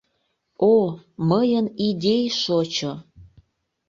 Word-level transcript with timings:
О, 0.71 0.73
мыйын 1.29 1.65
идей 1.87 2.23
шочо! 2.41 2.91